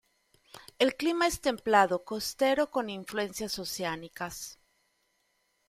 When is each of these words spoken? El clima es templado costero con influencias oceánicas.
El 0.79 0.95
clima 0.95 1.27
es 1.27 1.41
templado 1.41 2.03
costero 2.03 2.71
con 2.71 2.89
influencias 2.89 3.59
oceánicas. 3.59 4.57